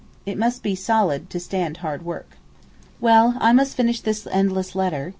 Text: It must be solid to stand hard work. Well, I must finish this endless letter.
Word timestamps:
It 0.25 0.35
must 0.39 0.63
be 0.63 0.73
solid 0.73 1.29
to 1.29 1.39
stand 1.39 1.77
hard 1.77 2.03
work. 2.03 2.39
Well, 2.99 3.35
I 3.39 3.53
must 3.53 3.75
finish 3.77 4.01
this 4.01 4.25
endless 4.31 4.73
letter. 4.73 5.09